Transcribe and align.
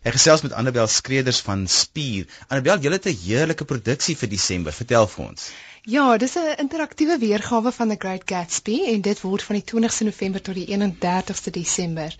Ek 0.00 0.14
gesels 0.16 0.40
met 0.40 0.54
Annabel 0.56 0.86
Skreders 0.88 1.42
van 1.44 1.66
Spier. 1.68 2.24
Annabel, 2.48 2.78
jy 2.80 2.90
het 2.92 3.06
'n 3.06 3.18
heerlike 3.22 3.64
produksie 3.68 4.14
vir 4.16 4.28
Desember. 4.32 4.72
Vertel 4.72 5.06
vir 5.06 5.24
ons. 5.24 5.50
Ja, 5.84 6.16
dis 6.16 6.36
'n 6.36 6.54
interaktiewe 6.56 7.18
weergawe 7.18 7.72
van 7.72 7.88
The 7.88 7.96
Great 7.98 8.22
Gatsby 8.24 8.78
en 8.94 9.00
dit 9.00 9.20
word 9.20 9.42
van 9.42 9.56
die 9.56 9.64
20ste 9.64 10.04
November 10.04 10.40
tot 10.40 10.54
die 10.54 10.66
31ste 10.72 11.50
Desember 11.50 12.16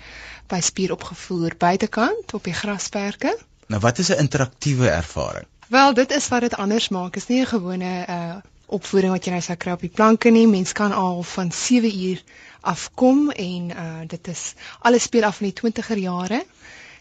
by 0.48 0.60
Spier 0.60 0.92
opgevoer 0.92 1.56
buitekant 1.56 2.34
op 2.34 2.44
die 2.44 2.52
grasperke. 2.52 3.38
Nou, 3.66 3.80
wat 3.80 3.98
is 3.98 4.10
'n 4.10 4.18
interaktiewe 4.18 4.88
ervaring? 4.88 5.46
Wel, 5.68 5.94
dit 5.94 6.10
is 6.12 6.28
wat 6.28 6.40
dit 6.40 6.56
anders 6.56 6.88
maak. 6.88 7.12
Dit 7.12 7.22
is 7.22 7.28
nie 7.28 7.40
'n 7.40 7.46
gewone 7.46 8.04
uh 8.08 8.36
opvoering 8.66 9.12
wat 9.12 9.24
jy 9.24 9.30
nou 9.30 9.42
sou 9.42 9.56
kry 9.56 9.72
op 9.72 9.80
die 9.80 9.94
planke 9.94 10.30
nie. 10.30 10.46
Mens 10.46 10.72
kan 10.72 10.92
al 10.92 11.22
van 11.22 11.52
7 11.52 11.98
uur 12.02 12.22
afkom 12.60 13.30
en 13.30 13.70
uh 13.70 14.00
dit 14.06 14.28
is 14.28 14.54
alles 14.80 15.02
speel 15.02 15.24
af 15.24 15.40
in 15.40 15.52
die 15.52 15.60
20er 15.62 15.98
jare 15.98 16.44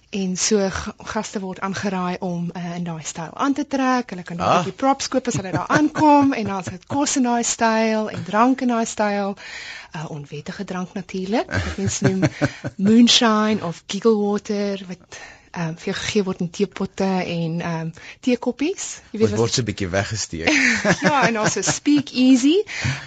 en 0.09 0.37
so 0.37 0.69
gaste 0.97 1.39
word 1.39 1.59
aangeraai 1.59 2.17
om 2.19 2.49
uh, 2.55 2.75
in 2.75 2.83
daai 2.83 3.03
styl 3.05 3.33
aan 3.33 3.53
te 3.53 3.67
trek. 3.67 4.09
Hulle 4.09 4.23
kan 4.23 4.37
daar 4.37 4.47
'n 4.47 4.51
ah. 4.51 4.63
bietjie 4.63 4.79
props 4.81 5.07
koop 5.07 5.27
as 5.27 5.37
hulle 5.37 5.51
daar 5.51 5.67
aankom 5.67 6.33
en 6.33 6.45
dan 6.45 6.59
is 6.59 6.65
dit 6.65 6.85
kos 6.85 7.15
in 7.15 7.23
daai 7.29 7.43
styl 7.43 8.09
en 8.09 8.23
drank 8.23 8.61
in 8.61 8.73
daai 8.73 8.85
styl. 8.85 9.35
uh, 9.95 10.05
Onwettige 10.09 10.63
drank 10.63 10.93
natuurlik. 10.93 11.51
Wat 11.51 11.77
mens 11.77 11.99
noem 11.99 12.21
moonshine 12.75 13.63
of 13.63 13.83
giggle 13.87 14.15
water 14.15 14.85
wat 14.87 15.19
ehm 15.51 15.67
um, 15.67 15.77
vir 15.77 15.93
gegee 15.93 16.23
word 16.23 16.43
in 16.45 16.49
teepotte 16.49 17.07
en 17.07 17.59
ehm 17.61 17.81
um, 17.81 17.91
teekoppies. 18.25 18.85
Jy 19.11 19.19
weet 19.19 19.29
wat 19.33 19.39
word 19.39 19.53
so 19.53 19.61
'n 19.61 19.69
bietjie 19.71 19.89
weggesteek. 19.89 20.49
ja, 21.07 21.27
en 21.27 21.35
also 21.41 21.61
speak 21.61 22.13
easy. 22.13 22.57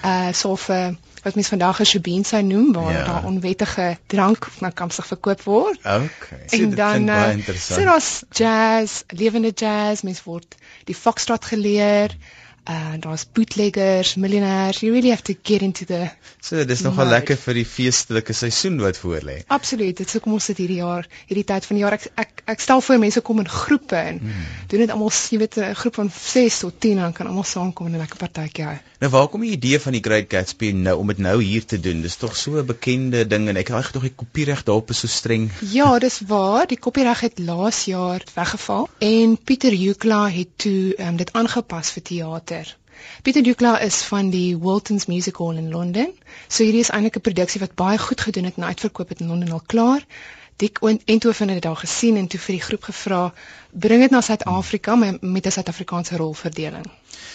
Uh 0.04 0.32
so 0.32 0.56
vir 0.56 0.96
wat 1.22 1.34
mens 1.34 1.48
vandag 1.48 1.80
'n 1.80 1.86
shebeen 1.86 2.24
sou 2.24 2.42
noem 2.42 2.72
waar 2.72 2.92
ja. 2.92 3.04
daar 3.04 3.24
onwettige 3.24 3.96
drank 4.06 4.48
na 4.60 4.70
kampsig 4.70 5.06
verkoop 5.06 5.42
word. 5.42 5.78
Okay. 5.78 6.44
En 6.48 6.70
so, 6.70 6.74
dan 6.74 7.08
uh, 7.08 7.56
so 7.56 7.84
daar's 7.84 8.22
jazz, 8.30 9.02
lewende 9.08 9.52
jazz, 9.54 10.02
mens 10.02 10.22
word 10.22 10.56
die 10.84 10.96
foxtrot 10.96 11.44
geleer. 11.44 12.10
Mm 12.10 12.40
uh 12.70 12.94
daar's 12.98 13.24
bootleggers, 13.32 14.14
miljonêers. 14.14 14.80
You 14.80 14.92
really 14.92 15.10
have 15.10 15.22
to 15.22 15.34
get 15.42 15.62
into 15.62 15.84
the 15.84 16.10
So 16.40 16.64
dis 16.64 16.82
nogal 16.86 17.08
lekker 17.10 17.36
vir 17.36 17.58
die 17.58 17.66
feestelike 17.66 18.34
seisoen 18.38 18.78
wat 18.82 19.00
voor 19.02 19.24
lê. 19.26 19.40
Absoluut. 19.50 19.96
Dit 19.98 20.10
sou 20.10 20.20
kom 20.22 20.36
ons 20.36 20.46
dit 20.52 20.62
hierdie 20.62 20.78
jaar, 20.78 21.08
hierdie 21.26 21.46
tyd 21.48 21.66
van 21.66 21.78
die 21.78 21.82
jaar 21.82 21.96
ek 21.98 22.06
ek, 22.14 22.31
ek 22.44 22.60
stel 22.60 22.80
voor 22.80 22.98
mense 22.98 23.20
kom 23.20 23.38
in 23.38 23.48
groepe 23.48 23.96
en 23.96 24.18
hmm. 24.18 24.46
doen 24.68 24.82
dit 24.84 24.90
almal, 24.90 25.12
jy 25.30 25.38
weet 25.38 25.56
'n 25.56 25.74
groep 25.74 25.94
van 25.94 26.10
6 26.10 26.58
tot 26.58 26.80
10 26.80 26.96
dan 26.96 27.12
kan 27.12 27.26
almal 27.26 27.44
saamkom 27.44 27.86
en 27.86 27.92
'n 27.92 28.02
lekker 28.02 28.18
partytjie 28.18 28.64
hou. 28.64 28.76
Nou 29.00 29.10
waar 29.10 29.28
kom 29.28 29.40
die 29.40 29.50
idee 29.50 29.80
van 29.80 29.92
die 29.92 30.02
Great 30.02 30.26
Gatsby 30.30 30.72
nou 30.72 30.98
om 30.98 31.06
dit 31.06 31.18
nou 31.18 31.42
hier 31.42 31.64
te 31.64 31.80
doen? 31.80 32.02
Dis 32.02 32.16
tog 32.16 32.36
so 32.36 32.58
'n 32.58 32.66
bekende 32.66 33.26
ding 33.26 33.48
en 33.48 33.56
ek 33.56 33.68
het 33.68 33.92
tog 33.92 34.02
die 34.02 34.14
kopiereg 34.16 34.62
daarop 34.62 34.90
is 34.90 34.98
so 34.98 35.06
streng. 35.06 35.50
Ja, 35.60 35.98
dis 35.98 36.20
waar. 36.26 36.66
Die 36.66 36.78
kopiereg 36.78 37.20
het 37.20 37.38
laas 37.38 37.84
jaar 37.84 38.22
weggeval 38.34 38.88
en 38.98 39.38
Pieter 39.38 39.74
Jukla 39.74 40.28
het 40.30 40.48
toe 40.56 40.94
um, 40.98 41.16
dit 41.16 41.32
aangepas 41.32 41.90
vir 41.90 42.02
teater. 42.02 42.76
Pieter 43.22 43.42
Jukla 43.42 43.78
is 43.78 44.02
van 44.02 44.30
die 44.30 44.56
Wiltons 44.58 45.06
Music 45.06 45.36
Hall 45.36 45.56
in 45.56 45.70
Londen. 45.70 46.12
So 46.48 46.64
hierdie 46.64 46.80
is 46.80 46.90
eintlik 46.90 47.16
'n 47.16 47.26
produksie 47.28 47.60
wat 47.60 47.74
baie 47.74 47.98
goed 47.98 48.20
gedoen 48.20 48.44
het 48.44 48.56
en 48.56 48.64
uitverkoop 48.64 49.08
het 49.08 49.20
in 49.20 49.28
Londen 49.28 49.52
al 49.52 49.62
klaar. 49.66 50.06
Dick 50.56 50.78
en 50.82 51.18
toe 51.18 51.32
van 51.34 51.46
dit 51.46 51.62
daar 51.62 51.76
gesien 51.76 52.16
en 52.16 52.26
toe 52.26 52.40
vir 52.40 52.54
die 52.54 52.62
groep 52.62 52.82
gevra, 52.82 53.32
bring 53.72 54.02
dit 54.04 54.10
na 54.10 54.20
Suid-Afrika 54.20 54.94
met 54.96 55.46
'n 55.46 55.50
Suid-Afrikaanse 55.50 56.16
rolverdeling. 56.16 56.86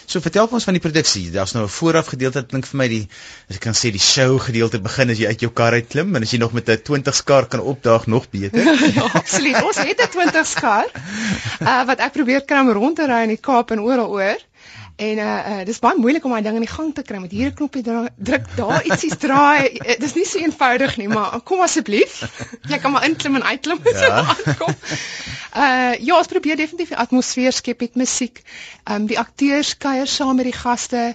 So 0.06 0.22
vertel 0.24 0.48
ons 0.52 0.64
van 0.64 0.78
die 0.78 0.82
produksie. 0.82 1.32
Daar's 1.32 1.52
nou 1.54 1.66
'n 1.66 1.70
vooraf 1.70 2.08
gedeelte, 2.14 2.40
ek 2.40 2.50
dink 2.50 2.66
vir 2.66 2.78
my 2.78 2.88
die 2.88 3.08
as 3.50 3.56
ek 3.56 3.62
kan 3.62 3.74
sê 3.74 3.92
die 3.92 4.00
show 4.00 4.40
gedeelte 4.40 4.80
begin 4.80 5.10
as 5.10 5.18
jy 5.18 5.28
uit 5.28 5.42
jou 5.42 5.52
kar 5.52 5.74
uit 5.74 5.88
klim 5.88 6.16
en 6.16 6.22
as 6.24 6.32
jy 6.32 6.40
nog 6.40 6.54
met 6.54 6.70
'n 6.70 6.82
20 6.84 7.16
skar 7.16 7.48
kan 7.48 7.60
opdaag 7.60 8.08
nog 8.08 8.30
beter. 8.30 8.64
ja, 8.96 9.10
absoluut. 9.14 9.64
Ons 9.64 9.78
het 9.78 10.02
'n 10.02 10.10
20 10.10 10.48
skar. 10.48 10.88
Uh 11.62 11.86
wat 11.86 12.00
ek 12.00 12.14
probeer 12.14 12.46
kry 12.46 12.60
om 12.60 12.72
rond 12.72 12.96
te 12.96 13.06
ry 13.06 13.24
in 13.24 13.36
die 13.36 13.44
Kaap 13.50 13.72
en 13.72 13.80
oral 13.80 14.08
oor. 14.10 14.47
En 14.98 15.18
uh, 15.18 15.24
uh 15.50 15.66
dis 15.66 15.78
baie 15.80 16.00
moeilik 16.02 16.24
om 16.26 16.32
daai 16.34 16.42
ding 16.42 16.56
in 16.58 16.64
die 16.66 16.72
gang 16.72 16.90
te 16.98 17.04
kry 17.06 17.20
met 17.22 17.32
hier 17.32 17.52
'n 17.52 17.58
knoppie 17.60 17.84
druk 17.86 18.48
daar 18.58 18.86
ietsie's 18.86 19.18
draai. 19.22 19.78
Uh, 19.78 19.98
dis 20.04 20.16
nie 20.18 20.26
so 20.26 20.42
eenvoudig 20.42 20.98
nie, 20.98 21.08
maar 21.08 21.38
kom 21.46 21.62
asseblief. 21.62 22.16
Jy 22.72 22.80
kan 22.82 22.92
maar 22.96 23.06
inklim 23.06 23.38
en 23.38 23.46
uitklim 23.46 23.78
as 23.84 24.02
jy 24.02 24.10
ja. 24.10 24.24
aankom. 24.34 24.74
Uh 25.54 25.94
ja, 26.02 26.18
ons 26.18 26.32
probeer 26.34 26.58
definitief 26.58 26.96
die 26.96 27.02
atmosfeer 27.06 27.54
skep 27.54 27.86
met 27.86 28.02
musiek. 28.02 28.42
Um 28.90 29.06
die 29.06 29.22
akteurs 29.22 29.78
kuier 29.78 30.10
saam 30.10 30.36
met 30.42 30.50
die 30.50 30.58
gaste. 30.58 31.14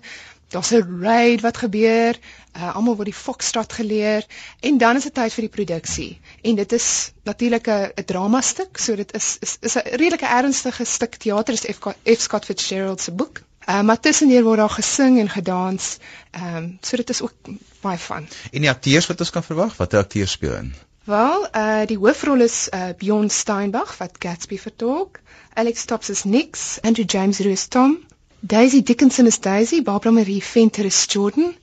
Daar's 0.55 0.71
'n 0.71 1.03
raid 1.03 1.43
wat 1.43 1.59
gebeur. 1.67 2.15
Uh 2.55 2.77
almal 2.79 2.97
word 2.97 3.11
die 3.11 3.21
foxtrot 3.27 3.73
geleer 3.73 4.23
en 4.61 4.79
dan 4.79 4.97
is 4.97 5.11
dit 5.11 5.15
tyd 5.15 5.33
vir 5.35 5.49
die 5.49 5.57
produksie. 5.59 6.21
En 6.43 6.55
dit 6.55 6.73
is 6.73 7.13
natuurlik 7.25 7.67
'n 7.67 8.05
drama 8.07 8.41
stuk, 8.41 8.79
so 8.79 8.95
dit 8.95 9.15
is 9.15 9.37
is, 9.41 9.57
is 9.61 9.75
'n 9.75 9.89
redelike 9.91 10.27
ernstige 10.27 10.85
stuk 10.85 11.17
teater. 11.17 11.55
Is 11.55 11.67
F. 11.67 11.81
F. 12.05 12.21
Scott 12.21 12.45
Fitzgerald 12.45 13.01
se 13.01 13.11
boek. 13.11 13.43
Uh, 13.67 13.81
maar 13.83 14.01
tussendeur 14.01 14.43
word 14.43 14.59
daar 14.59 14.71
gesing 14.71 15.19
en 15.19 15.29
gedans. 15.29 15.97
Ehm 16.31 16.57
um, 16.57 16.79
so 16.81 16.97
dit 16.97 17.11
is 17.11 17.23
ook 17.23 17.33
baie 17.81 17.99
van. 17.99 18.29
En 18.51 18.61
die 18.61 18.71
akteurs 18.71 19.07
wat 19.07 19.21
ons 19.21 19.31
kan 19.31 19.43
verwag, 19.43 19.77
watter 19.77 19.99
akteurs 19.99 20.31
speel 20.31 20.55
in? 20.55 20.75
Wel, 21.05 21.49
uh 21.57 21.83
die 21.87 21.99
hoofrol 21.99 22.41
is 22.41 22.69
uh 22.71 22.89
Bjorn 22.99 23.31
Steinbach 23.31 23.97
wat 23.99 24.17
Gatsby 24.19 24.59
vertolk. 24.59 25.21
Alex 25.55 25.85
Tops 25.85 26.11
is 26.11 26.25
Nix, 26.25 26.79
Andrew 26.81 27.07
James 27.07 27.41
is 27.41 27.67
Tom, 27.67 27.99
Daisy 28.41 28.83
Dickinson 28.83 29.27
is 29.27 29.39
Daisy, 29.39 29.83
Barbara 29.83 30.11
Marie 30.11 30.43
Venter 30.43 30.85
is 30.85 31.05
Jordan 31.09 31.55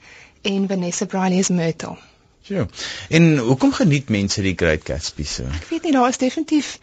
en 0.41 0.67
Vanessa 0.67 1.05
Briley 1.05 1.37
is 1.37 1.49
Myrtle. 1.49 1.97
Ja. 2.41 2.65
En 3.09 3.37
hoekom 3.37 3.73
geniet 3.73 4.09
mense 4.09 4.41
die 4.41 4.55
Great 4.55 4.81
Gatsby 4.83 5.23
so? 5.23 5.43
Ek 5.43 5.69
weet 5.69 5.83
nie, 5.83 5.91
daar 5.91 6.09
is 6.09 6.17
definitief 6.17 6.79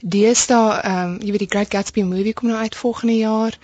deesdae 0.00 0.80
ehm 0.80 1.04
um, 1.04 1.14
jy 1.20 1.32
weet 1.34 1.46
die 1.46 1.52
Great 1.54 1.70
Gatsby 1.74 2.02
movie 2.06 2.32
kom 2.32 2.48
nou 2.48 2.58
uit 2.60 2.76
volgende 2.76 3.16
jaar 3.16 3.58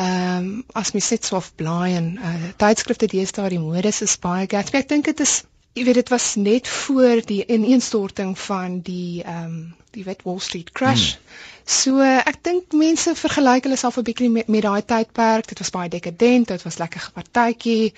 ehm 0.00 0.44
um, 0.44 0.64
as 0.72 0.92
mens 0.94 1.06
sit 1.12 1.24
so 1.24 1.36
of 1.36 1.52
blaai 1.60 1.94
en 1.96 2.06
uh, 2.16 2.34
tydskrifte 2.62 3.08
deesdae 3.10 3.50
die 3.52 3.60
modes 3.60 4.00
is 4.06 4.16
baie 4.22 4.46
Gatsby. 4.48 4.80
Ek 4.80 4.88
dink 4.92 5.10
dit 5.10 5.20
is 5.20 5.42
jy 5.76 5.84
weet 5.86 6.00
dit 6.00 6.12
was 6.12 6.34
net 6.40 6.68
voor 6.68 7.20
die 7.26 7.42
ineenstorting 7.46 8.32
van 8.38 8.80
die 8.86 9.22
ehm 9.22 9.44
um, 9.44 9.60
die 9.90 10.04
wet 10.06 10.20
Wall 10.22 10.38
Street 10.38 10.70
crash. 10.70 11.06
Hmm. 11.16 11.38
So 11.70 12.02
ek 12.02 12.40
dink 12.46 12.74
mense 12.78 13.14
vergelyk 13.18 13.66
hulle 13.66 13.78
self 13.78 13.98
'n 13.98 14.06
bietjie 14.06 14.30
met, 14.30 14.48
met 14.48 14.62
daai 14.62 14.82
tydperk. 14.82 15.48
Dit 15.52 15.58
was 15.58 15.72
baie 15.74 15.88
dekadent, 15.88 16.48
dit 16.48 16.62
was 16.62 16.78
lekker 16.78 17.00
gepartytjie. 17.08 17.92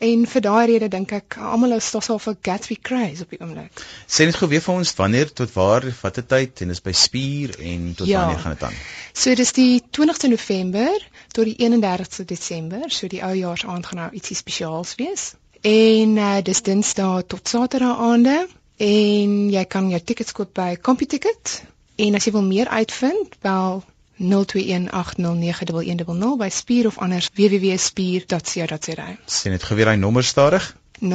En 0.00 0.26
vir 0.28 0.42
daai 0.44 0.66
rede 0.68 0.88
dink 0.92 1.12
ek 1.16 1.36
almal 1.40 1.76
is 1.78 1.90
tog 1.90 2.04
so 2.04 2.18
vir 2.20 2.36
Gatsby 2.48 2.76
craze 2.88 3.24
op 3.24 3.30
die 3.32 3.40
oomblik. 3.40 3.84
Sê 4.06 4.26
net 4.28 4.36
gou 4.36 4.48
weer 4.48 4.60
vir 4.60 4.74
ons 4.74 4.92
wanneer 4.98 5.32
tot 5.32 5.52
waar 5.54 5.86
watte 6.02 6.24
tyd 6.26 6.60
en 6.60 6.74
is 6.74 6.82
by 6.84 6.92
Spier 6.92 7.56
en 7.60 7.94
tot 7.96 8.06
ja. 8.06 8.26
wanneer 8.26 8.42
gaan 8.42 8.56
dit 8.58 8.66
aan? 8.68 8.76
So 9.12 9.34
dis 9.34 9.52
die 9.56 9.80
20ste 9.98 10.28
November 10.28 11.08
tot 11.36 11.44
die 11.44 11.60
31ste 11.60 12.24
Desember, 12.24 12.88
so 12.88 13.08
die 13.12 13.20
oujaarsaand 13.24 13.86
gaan 13.86 13.98
nou 14.00 14.10
ietsie 14.16 14.36
spesiaals 14.36 14.94
wees. 15.00 15.34
En 15.60 16.16
uh, 16.16 16.36
dis 16.44 16.62
Dinsdae 16.62 17.26
tot 17.26 17.48
Saterdag 17.48 17.98
aande 17.98 18.48
en 18.76 19.50
jy 19.52 19.64
kan 19.72 19.90
jou 19.90 20.00
tickets 20.00 20.32
koop 20.36 20.54
by 20.56 20.76
CompuTicket 20.88 21.62
en 22.06 22.14
as 22.16 22.24
jy 22.28 22.32
wil 22.36 22.46
meer 22.46 22.68
uitvind, 22.68 23.28
bel 23.44 23.82
0218091100 24.16 26.40
by 26.40 26.48
Spier 26.48 26.86
of 26.88 26.98
anders 27.04 27.28
www.spier.co.za. 27.36 29.08
Sien 29.26 29.52
dit 29.52 29.62
geweer 29.62 29.84
daai 29.92 30.00
nommer 30.00 30.24
stadig. 30.24 30.76
0218091100 31.04 31.08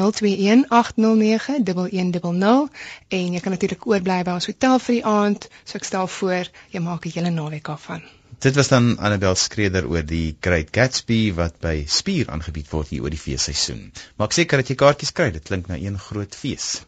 en 3.17 3.33
jy 3.33 3.41
kan 3.41 3.51
natuurlik 3.57 3.81
oorbly 3.89 4.21
by 4.21 4.38
ons 4.38 4.45
hotel 4.51 4.77
vir 4.85 4.93
die 4.99 5.07
aand. 5.17 5.41
So 5.65 5.73
ek 5.81 5.85
stel 5.89 6.07
voor 6.21 6.45
jy 6.69 6.79
maak 6.79 7.05
'n 7.05 7.13
hele 7.17 7.31
naweek 7.33 7.67
af 7.73 7.81
van. 7.89 8.20
Dit 8.41 8.56
was 8.56 8.68
dan 8.68 8.97
Annabel 8.97 9.35
Skreder 9.38 9.85
oor 9.85 10.02
die 10.02 10.35
Great 10.41 10.72
Gatsby 10.74 11.29
wat 11.38 11.59
by 11.62 11.84
Spier 11.85 12.31
aangebied 12.34 12.72
word 12.74 12.90
hier 12.90 13.03
oor 13.06 13.13
die 13.13 13.19
feesseisoen. 13.22 13.84
Maak 14.18 14.34
seker 14.34 14.57
dat 14.57 14.72
jy 14.72 14.78
kaartjies 14.81 15.13
kry, 15.13 15.28
dit 15.35 15.46
klink 15.46 15.69
na 15.69 15.78
een 15.78 16.00
groot 16.02 16.34
fees. 16.34 16.80